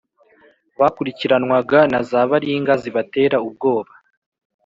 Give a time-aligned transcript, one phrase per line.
[0.79, 3.93] bakurikiranwaga na za baringa zibatera ubwoba,